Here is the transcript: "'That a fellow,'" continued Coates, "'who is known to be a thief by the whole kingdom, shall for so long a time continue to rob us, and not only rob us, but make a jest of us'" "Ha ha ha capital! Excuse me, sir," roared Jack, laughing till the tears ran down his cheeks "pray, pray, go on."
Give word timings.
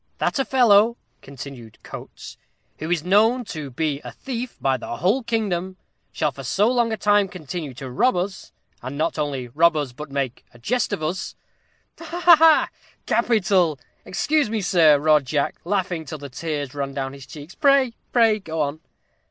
"'That 0.17 0.39
a 0.39 0.45
fellow,'" 0.45 0.97
continued 1.21 1.77
Coates, 1.83 2.35
"'who 2.79 2.89
is 2.89 3.03
known 3.03 3.45
to 3.45 3.69
be 3.69 4.01
a 4.03 4.11
thief 4.11 4.57
by 4.59 4.75
the 4.75 4.97
whole 4.97 5.21
kingdom, 5.21 5.77
shall 6.11 6.31
for 6.31 6.41
so 6.43 6.67
long 6.69 6.91
a 6.91 6.97
time 6.97 7.27
continue 7.27 7.71
to 7.75 7.87
rob 7.87 8.15
us, 8.15 8.51
and 8.81 8.97
not 8.97 9.19
only 9.19 9.49
rob 9.49 9.75
us, 9.77 9.91
but 9.91 10.09
make 10.09 10.43
a 10.55 10.57
jest 10.57 10.91
of 10.91 11.03
us'" 11.03 11.35
"Ha 11.99 12.19
ha 12.19 12.35
ha 12.35 12.69
capital! 13.05 13.77
Excuse 14.03 14.49
me, 14.49 14.59
sir," 14.59 14.97
roared 14.97 15.25
Jack, 15.25 15.57
laughing 15.65 16.03
till 16.03 16.17
the 16.17 16.29
tears 16.29 16.73
ran 16.73 16.95
down 16.95 17.13
his 17.13 17.27
cheeks 17.27 17.53
"pray, 17.53 17.93
pray, 18.11 18.39
go 18.39 18.59
on." 18.59 18.79